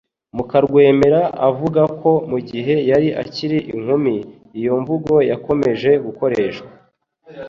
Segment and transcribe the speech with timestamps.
[0.35, 4.15] Mukarwemera avuga ko mu gihe yari akiri inkumi
[4.59, 6.69] iyo mvugo yakomeje gukoreshwa